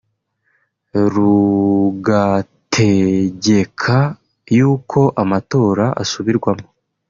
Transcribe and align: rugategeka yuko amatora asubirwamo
rugategeka 1.13 3.97
yuko 4.57 4.99
amatora 5.23 5.85
asubirwamo 6.03 6.67